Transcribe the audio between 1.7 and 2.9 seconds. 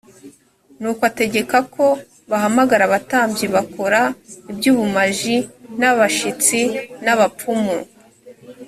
ko bahamagara